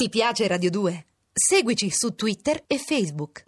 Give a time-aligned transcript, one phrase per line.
[0.00, 1.06] Ti piace Radio 2?
[1.32, 3.42] Seguici su Twitter e Facebook.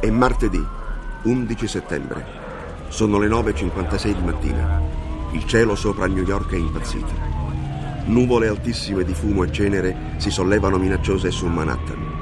[0.00, 0.66] È martedì,
[1.22, 2.26] 11 settembre.
[2.88, 4.82] Sono le 9.56 di mattina.
[5.34, 7.39] Il cielo sopra New York è impazzito.
[8.06, 12.18] Nuvole altissime di fumo e cenere si sollevano minacciose su Manhattan.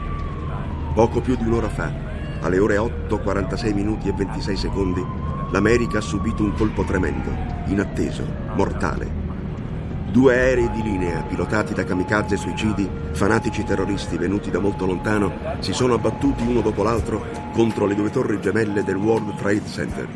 [0.93, 1.93] Poco più di un'ora fa,
[2.41, 5.05] alle ore 8.46 minuti e 26 secondi,
[5.51, 7.30] l'America ha subito un colpo tremendo,
[7.66, 9.27] inatteso, mortale.
[10.11, 15.73] Due aerei di linea, pilotati da kamikaze suicidi, fanatici terroristi venuti da molto lontano, si
[15.73, 20.09] sono abbattuti uno dopo l'altro contro le due torri gemelle del World Trade Center.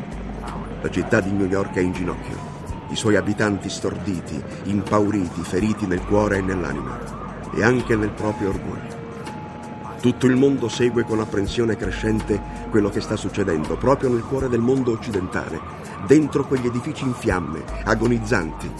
[0.81, 2.52] La città di New York è in ginocchio,
[2.93, 9.01] i suoi abitanti storditi, impauriti, feriti nel cuore e nell'anima, e anche nel proprio orgoglio.
[9.99, 12.39] Tutto il mondo segue con apprensione crescente
[12.69, 15.59] quello che sta succedendo proprio nel cuore del mondo occidentale,
[16.05, 18.71] dentro quegli edifici in fiamme, agonizzanti,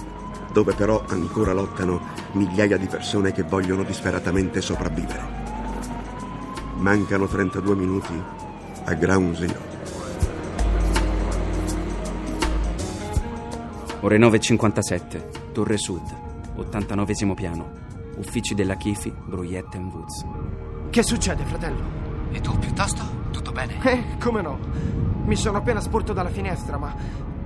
[0.52, 2.00] dove però ancora lottano
[2.34, 5.42] migliaia di persone che vogliono disperatamente sopravvivere.
[6.76, 8.22] Mancano 32 minuti
[8.84, 9.73] a Ground Zero.
[14.04, 16.02] Ore 9.57, Torre Sud,
[16.56, 17.72] 89 piano,
[18.18, 20.26] uffici della Kifi, Bruyette Woods.
[20.90, 21.82] Che succede, fratello?
[22.34, 23.02] E tu, piuttosto?
[23.32, 23.82] Tutto bene?
[23.82, 24.60] Eh, come no?
[25.24, 26.94] Mi sono appena sporto dalla finestra, ma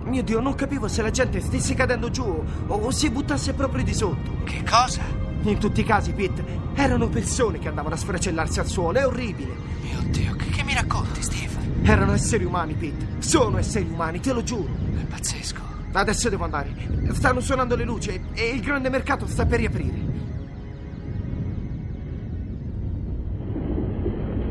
[0.05, 3.93] mio Dio, non capivo se la gente stesse cadendo giù o si buttasse proprio di
[3.93, 4.37] sotto.
[4.43, 5.03] Che cosa?
[5.43, 8.97] In tutti i casi, Pete, erano persone che andavano a sfracellarsi al suolo.
[8.97, 9.53] È orribile.
[9.83, 11.53] Mio Dio, che, che mi racconti, Steve?
[11.83, 13.07] Erano esseri umani, Pete.
[13.19, 14.73] Sono esseri umani, te lo giuro.
[14.99, 15.66] È pazzesco.
[15.91, 16.69] Adesso devo andare.
[17.11, 20.05] Stanno suonando le luci e il grande mercato sta per riaprire.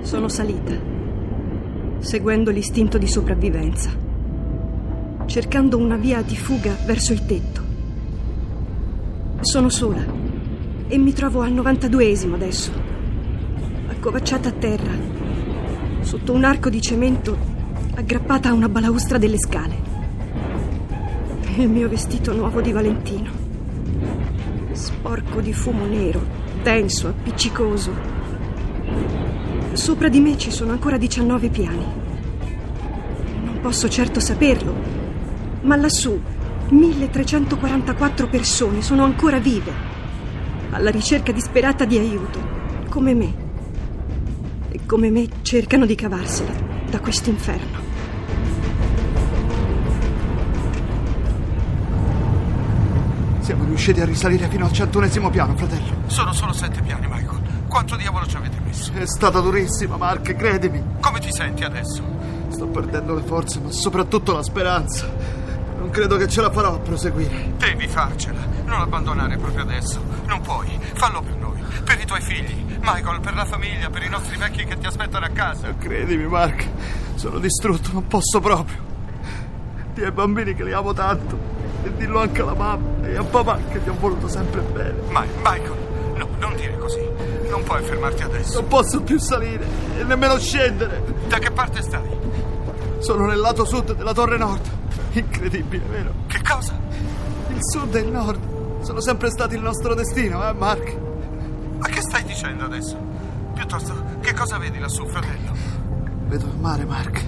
[0.01, 0.75] Sono salita,
[1.98, 3.91] seguendo l'istinto di sopravvivenza,
[5.27, 7.65] cercando una via di fuga verso il tetto.
[9.41, 10.05] Sono sola
[10.88, 12.72] e mi trovo al 92esimo adesso,
[13.88, 14.93] accovacciata a terra,
[16.00, 17.37] sotto un arco di cemento
[17.94, 19.86] aggrappata a una balaustra delle scale.
[21.59, 23.31] Il mio vestito nuovo di Valentino,
[24.72, 26.21] sporco di fumo nero,
[26.62, 27.93] denso, appiccicoso.
[29.72, 31.87] Sopra di me ci sono ancora 19 piani.
[33.43, 34.75] Non posso certo saperlo,
[35.62, 36.21] ma lassù
[36.69, 39.73] 1344 persone sono ancora vive,
[40.73, 42.38] alla ricerca disperata di aiuto,
[42.91, 43.34] come me.
[44.69, 46.53] E come me cercano di cavarsela
[46.91, 47.86] da questo inferno.
[53.47, 55.99] Siamo riusciti a risalire fino al centunesimo piano, fratello.
[56.09, 57.41] Sono solo sette piani, Michael.
[57.69, 58.91] Quanto diavolo ci avete messo?
[58.93, 60.83] È stata durissima, Mark, credimi.
[60.99, 62.03] Come ti senti adesso?
[62.49, 65.09] Sto perdendo le forze, ma soprattutto la speranza.
[65.79, 67.53] Non credo che ce la farò a proseguire.
[67.56, 68.41] Devi farcela.
[68.65, 70.03] Non abbandonare proprio adesso.
[70.27, 70.77] Non puoi.
[70.95, 72.65] Fallo per noi, per i tuoi figli.
[72.81, 75.73] Michael, per la famiglia, per i nostri vecchi che ti aspettano a casa.
[75.79, 76.67] Credimi, Mark,
[77.15, 78.79] sono distrutto, non posso proprio.
[79.95, 81.56] Dì ai bambini che li amo tanto.
[81.87, 84.95] E dillo anche alla mamma e a papà che ti ho voluto sempre bene.
[85.11, 85.77] Ma, Michael,
[86.17, 86.99] no, non dire così.
[87.49, 88.61] Non puoi fermarti adesso.
[88.61, 89.65] Non posso più salire
[89.97, 91.01] e nemmeno scendere.
[91.29, 92.09] Da che parte stai?
[92.99, 94.69] Sono nel lato sud della torre nord.
[95.13, 96.13] Incredibile, vero?
[96.27, 96.77] Che cosa?
[97.49, 100.97] Il sud e il nord sono sempre stati il nostro destino, eh, Mark?
[101.79, 102.97] Ma che stai dicendo adesso?
[103.55, 105.53] Piuttosto, che cosa vedi lassù, fratello?
[106.27, 107.25] Vedo il mare, Mark.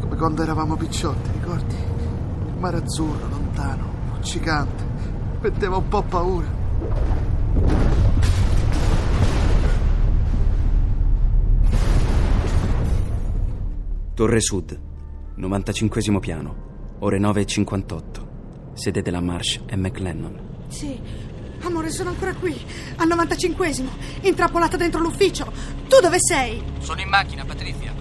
[0.00, 1.74] Come quando eravamo picciotti, ricordi?
[1.74, 4.86] Il mare azzurro, lontano, luccicante.
[5.40, 6.56] Metteva un po' paura.
[14.14, 14.80] Torre Sud,
[15.36, 16.54] 95 piano,
[17.00, 18.26] ore 9.58.
[18.74, 20.40] Sede della Marsh e McLennan.
[20.68, 21.00] Sì,
[21.62, 22.56] amore, sono ancora qui,
[22.96, 23.88] al 95esimo,
[24.22, 25.52] intrappolata dentro l'ufficio.
[25.88, 26.62] Tu dove sei?
[26.78, 27.97] Sono in macchina, Patrizia.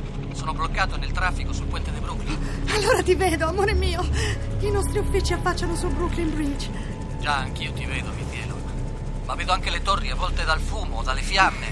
[0.48, 2.38] Sono bloccato nel traffico sul ponte di Brooklyn.
[2.74, 4.02] Allora ti vedo, amore mio.
[4.62, 6.70] I nostri uffici affacciano sul Brooklyn Bridge.
[7.20, 8.56] Già, anch'io ti vedo, mi fielo.
[9.26, 11.68] Ma vedo anche le torri avvolte dal fumo, dalle fiamme.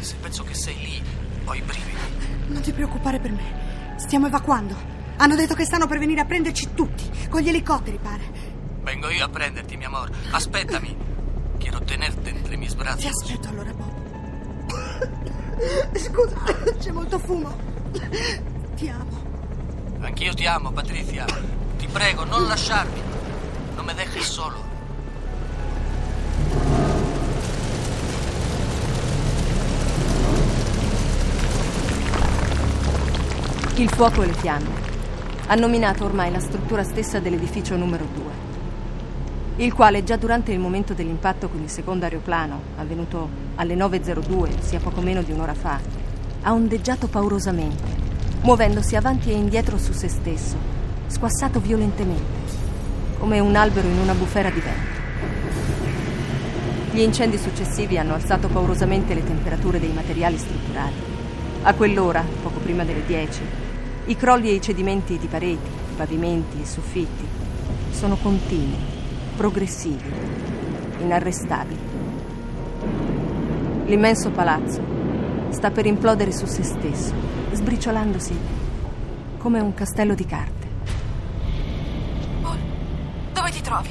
[0.00, 1.02] Se penso che sei lì,
[1.46, 1.96] ho i brividi.
[2.48, 3.94] Non ti preoccupare per me.
[3.96, 4.76] Stiamo evacuando.
[5.16, 8.24] Hanno detto che stanno per venire a prenderci tutti, con gli elicotteri, pare.
[8.82, 10.12] Vengo io a prenderti, mio amore.
[10.30, 10.94] Aspettami.
[11.58, 13.06] Quiero tenerte entre mis Ti brazos.
[13.06, 13.94] aspetto allora, Bob.
[15.96, 16.36] Scusa,
[16.78, 17.78] c'è molto fumo.
[18.76, 19.18] Ti amo.
[20.00, 21.24] Anch'io ti amo, Patrizia.
[21.78, 23.00] Ti prego, non lasciarmi.
[23.74, 24.68] Non mi dejes solo.
[33.76, 34.68] Il fuoco e le fiamme
[35.46, 40.92] hanno minato ormai la struttura stessa dell'edificio numero 2, il quale già durante il momento
[40.92, 45.80] dell'impatto con il secondo aeroplano, avvenuto alle 9.02, sia poco meno di un'ora fa,
[46.42, 47.82] ha ondeggiato paurosamente,
[48.42, 50.56] muovendosi avanti e indietro su se stesso,
[51.06, 52.58] squassato violentemente,
[53.18, 54.98] come un albero in una bufera di vento.
[56.92, 60.94] Gli incendi successivi hanno alzato paurosamente le temperature dei materiali strutturali.
[61.62, 63.40] A quell'ora, poco prima delle 10,
[64.06, 67.26] i crolli e i cedimenti di pareti, pavimenti e soffitti
[67.90, 68.78] sono continui,
[69.36, 70.10] progressivi,
[71.00, 71.88] inarrestabili.
[73.84, 74.89] L'immenso palazzo
[75.50, 77.12] sta per implodere su se stesso,
[77.52, 78.38] sbriciolandosi
[79.38, 80.68] come un castello di carte.
[82.42, 82.58] Paul,
[83.32, 83.88] dove ti trovi?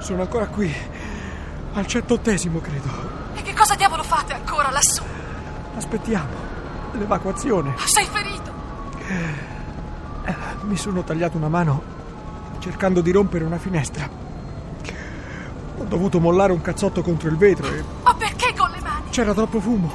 [0.00, 0.72] Sono ancora qui,
[1.74, 2.88] al centottesimo credo.
[3.34, 5.02] E che cosa diavolo fate ancora lassù?
[5.76, 6.30] Aspettiamo
[6.92, 7.74] l'evacuazione.
[7.84, 8.50] Sei ferito?
[10.62, 11.82] Mi sono tagliato una mano
[12.58, 14.08] cercando di rompere una finestra.
[15.78, 17.82] Ho dovuto mollare un cazzotto contro il vetro e
[19.12, 19.92] c'era troppo fumo.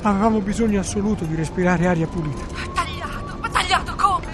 [0.00, 2.42] Avevamo bisogno assoluto di respirare aria pulita.
[2.72, 4.26] Tagliato, ma tagliato come?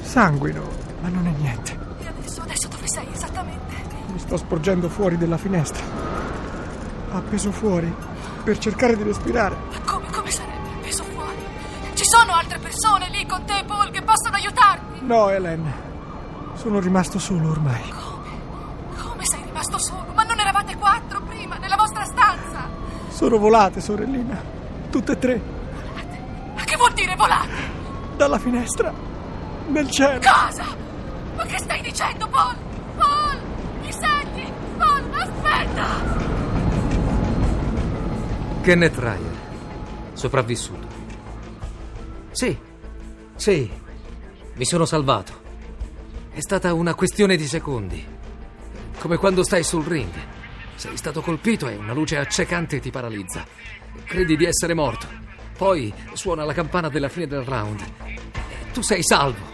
[0.00, 0.62] Sanguino,
[1.00, 1.76] ma non è niente.
[1.98, 3.74] E adesso, adesso dove sei esattamente?
[4.12, 5.82] Mi sto sporgendo fuori dalla finestra.
[7.10, 7.92] Appeso fuori
[8.44, 9.56] per cercare di respirare.
[9.72, 11.44] Ma come, come sarebbe appeso fuori?
[11.94, 15.04] Ci sono altre persone lì con te, Paul, che possono aiutarti?
[15.04, 15.72] No, Helen.
[16.54, 18.01] Sono rimasto solo ormai.
[23.12, 24.42] Sono volate, sorellina.
[24.90, 25.40] Tutte e tre.
[26.54, 27.48] Ma che vuol dire volate?
[28.16, 28.92] Dalla finestra.
[29.68, 30.18] Nel cielo.
[30.18, 30.64] Cosa?
[31.36, 32.56] Ma che stai dicendo, Paul?
[32.96, 33.38] Paul,
[33.80, 34.52] mi senti?
[34.76, 35.84] Paul, aspetta!
[38.62, 39.38] Kenneth Ryan,
[40.14, 40.86] sopravvissuto.
[42.30, 42.58] Sì,
[43.36, 43.70] sì,
[44.54, 45.40] mi sono salvato.
[46.32, 48.04] È stata una questione di secondi.
[48.98, 50.31] Come quando stai sul ring.
[50.82, 53.46] Sei stato colpito e una luce accecante ti paralizza.
[54.04, 55.06] Credi di essere morto.
[55.56, 57.80] Poi suona la campana della fine del round.
[58.04, 59.44] E tu sei salvo.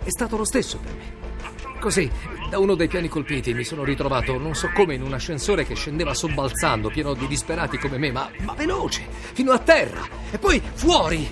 [0.00, 1.80] È stato lo stesso per me.
[1.80, 2.08] Così,
[2.48, 5.74] da uno dei piani colpiti mi sono ritrovato, non so come, in un ascensore che
[5.74, 10.06] scendeva sobbalzando, pieno di disperati come me, ma, ma veloce, fino a terra.
[10.30, 11.28] E poi fuori.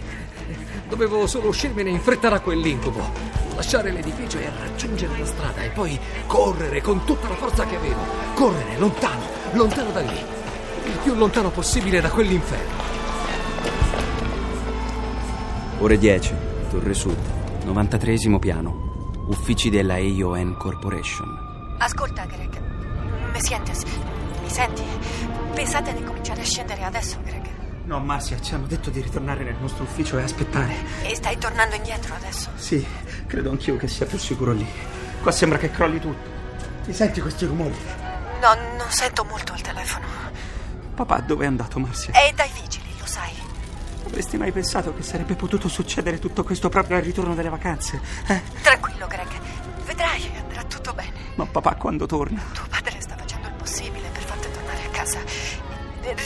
[0.88, 3.12] Dovevo solo uscirmene in fretta da quell'incubo,
[3.56, 8.00] lasciare l'edificio e raggiungere la strada e poi correre con tutta la forza che avevo.
[8.34, 10.18] Correre lontano, lontano da lì.
[10.84, 12.84] Il più lontano possibile da quell'inferno.
[15.78, 16.34] Ore 10,
[16.70, 17.18] Torre Sud,
[17.64, 18.84] 93 piano.
[19.26, 21.74] Uffici della AON Corporation.
[21.78, 22.60] Ascolta, Greg.
[23.32, 23.72] Mi senti?
[24.42, 24.82] Mi senti?
[25.52, 27.45] Pensate di cominciare a scendere adesso, Greg?
[27.86, 30.74] No, Marcia, ci hanno detto di ritornare nel nostro ufficio e aspettare.
[31.02, 32.50] E stai tornando indietro adesso?
[32.56, 32.84] Sì,
[33.28, 34.66] credo anch'io che sia più sicuro lì.
[35.22, 36.28] Qua sembra che crolli tutto.
[36.84, 37.76] Ti senti questi rumori?
[38.40, 40.04] No, non sento molto il telefono.
[40.96, 42.10] Papà dove è andato, Marcia?
[42.10, 43.30] È dai vigili, lo sai.
[44.04, 48.00] Avresti mai pensato che sarebbe potuto succedere tutto questo proprio al ritorno delle vacanze?
[48.26, 48.42] Eh?
[48.62, 49.28] Tranquillo, Greg.
[49.84, 51.12] Vedrai, andrà tutto bene.
[51.36, 52.42] Ma papà quando torna?
[52.52, 55.20] Tuo padre sta facendo il possibile per farti tornare a casa.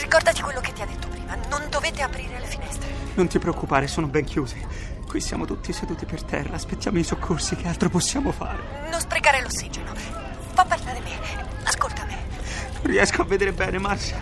[0.01, 1.20] Ricordati quello che ti ha detto prima.
[1.49, 2.89] Non dovete aprire le finestre.
[3.15, 4.99] Non ti preoccupare, sono ben chiuse.
[5.07, 8.89] Qui siamo tutti seduti per terra, aspettiamo i soccorsi, che altro possiamo fare?
[8.89, 9.93] Non sprecare l'ossigeno.
[10.53, 11.19] Fa parlare me.
[11.63, 12.17] Ascolta me.
[12.81, 14.19] Non riesco a vedere bene, Marcia.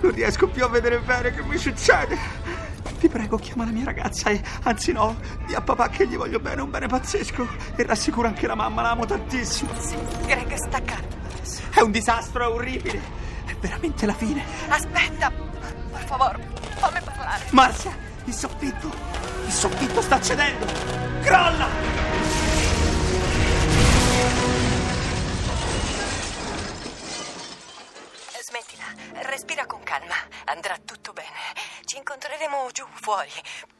[0.00, 2.16] Non riesco più a vedere bene che mi succede.
[2.98, 6.38] Ti prego, chiama la mia ragazza e, anzi no, di a papà che gli voglio
[6.38, 7.48] bene, un bene pazzesco.
[7.76, 9.70] E rassicura anche la mamma, la amo tantissimo.
[9.78, 11.62] Sì, Greg, sta calmo adesso.
[11.70, 13.00] È un disastro, è orribile.
[13.46, 14.44] È veramente la fine.
[14.68, 15.32] Aspetta,
[16.10, 17.44] favore, fammi parlare.
[17.50, 18.88] Marcia, il soffitto,
[19.46, 20.66] il soffitto sta cedendo.
[21.22, 21.68] Crolla!
[28.42, 28.86] Smettila,
[29.28, 30.16] respira con calma.
[30.46, 31.28] Andrà tutto bene.
[31.84, 33.30] Ci incontreremo giù fuori.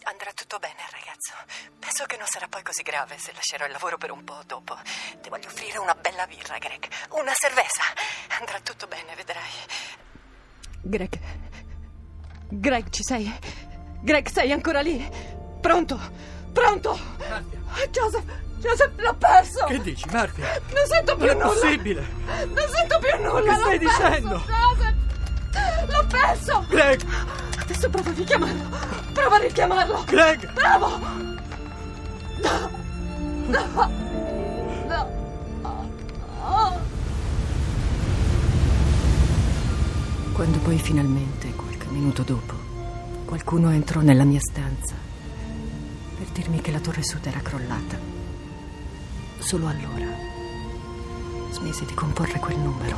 [0.05, 1.35] Andrà tutto bene, ragazzo.
[1.81, 4.79] Penso che non sarà poi così grave se lascerò il lavoro per un po' dopo.
[5.21, 6.87] Ti voglio offrire una bella birra, Greg.
[7.11, 7.83] Una cerveza.
[8.39, 9.51] Andrà tutto bene, vedrai.
[10.83, 11.40] Greg.
[12.51, 13.33] Greg, ci sei?
[14.03, 15.07] Greg, sei ancora lì?
[15.61, 15.99] Pronto?
[16.53, 16.99] Pronto?
[17.91, 18.25] Joseph,
[18.59, 19.65] Joseph, l'ho perso!
[19.67, 20.61] Che dici, Martia?
[20.73, 21.53] Non sento più Non è nulla!
[21.53, 22.07] possibile!
[22.47, 23.41] Non sento più nulla!
[23.43, 24.43] Che stai l'ho perso, dicendo?
[24.47, 25.89] Joseph!
[25.89, 26.65] L'ho perso!
[26.69, 27.03] Greg!
[27.61, 28.77] Adesso prova a richiamarlo!
[29.13, 30.05] Prova a richiamarlo!
[30.07, 30.53] Greg!
[30.53, 30.99] Bravo!
[32.43, 32.71] No!
[33.47, 33.69] No!
[34.89, 35.19] No!
[40.33, 41.53] Quando poi finalmente,
[41.91, 42.55] qualche minuto dopo,
[43.25, 44.95] qualcuno entrò nella mia stanza
[46.17, 47.99] per dirmi che la torre sud era crollata.
[49.39, 50.07] Solo allora
[51.51, 52.97] smisi di comporre quel numero.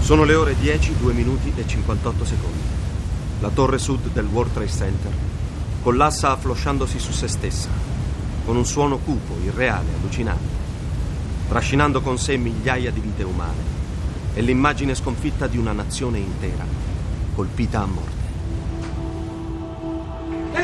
[0.00, 2.60] Sono le ore 10, 2 minuti e 58 secondi.
[3.40, 5.12] La torre sud del World Trade Center
[5.82, 7.68] collassa afflosciandosi su se stessa,
[8.44, 10.61] con un suono cupo, irreale, allucinante,
[11.52, 13.60] trascinando con sé migliaia di vite umane
[14.32, 16.64] e l'immagine sconfitta di una nazione intera,
[17.34, 18.20] colpita a morte.
[20.54, 20.62] È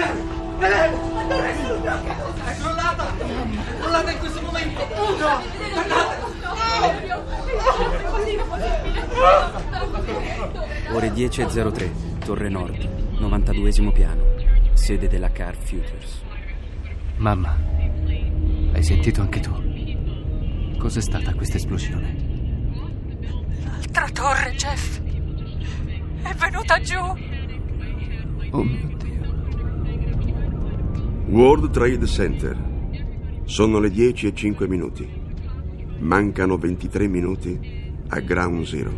[2.56, 3.18] crollata!
[3.18, 4.80] È crollata in questo momento!
[5.18, 5.42] No!
[10.94, 11.90] Ore 10.03,
[12.24, 14.22] Torre Nord, 92 piano,
[14.72, 16.22] sede della Car Futures.
[17.16, 17.54] Mamma,
[18.72, 19.67] hai sentito anche tu?
[20.78, 22.16] Cos'è stata questa esplosione?
[23.64, 25.00] L'altra torre, Jeff!
[26.22, 26.98] È venuta giù!
[28.50, 29.20] Oh mio Dio.
[31.26, 32.56] World Trade Center.
[33.44, 35.06] Sono le 10 e 5 minuti.
[35.98, 38.92] Mancano 23 minuti a Ground Zero.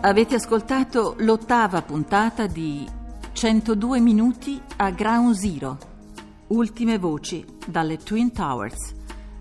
[0.00, 2.84] Avete ascoltato l'ottava puntata di
[3.32, 5.87] 102 minuti a Ground Zero.
[6.48, 8.94] Ultime voci dalle Twin Towers.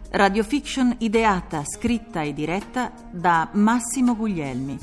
[0.10, 4.78] Radiofiction ideata, scritta e diretta da Massimo Guglielmi,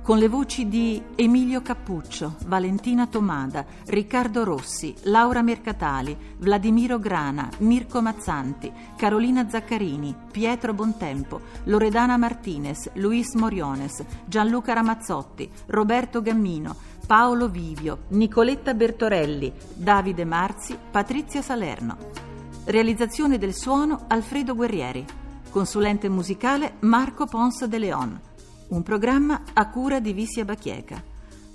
[0.00, 8.00] con le voci di Emilio Cappuccio, Valentina Tomada, Riccardo Rossi, Laura Mercatali, Vladimiro Grana, Mirko
[8.00, 18.04] Mazzanti, Carolina Zaccarini, Pietro Bontempo, Loredana Martinez, Luis Moriones, Gianluca Ramazzotti, Roberto Gammino, Paolo Vivio,
[18.08, 21.98] Nicoletta Bertorelli, Davide Marzi, Patrizia Salerno.
[22.64, 25.04] Realizzazione del suono Alfredo Guerrieri.
[25.50, 28.20] Consulente musicale Marco Pons de Leon.
[28.68, 31.02] Un programma a cura di Vissia Bachieca.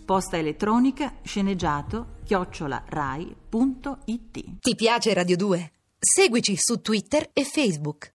[0.06, 4.60] Posta elettronica sceneggiato chiocciola rai.it.
[4.60, 5.72] Ti piace Radio 2?
[5.98, 8.08] Seguici su Twitter e Facebook.